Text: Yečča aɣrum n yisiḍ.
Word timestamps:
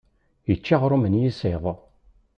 Yečča 0.49 0.73
aɣrum 0.77 1.05
n 1.11 1.19
yisiḍ. 1.21 1.65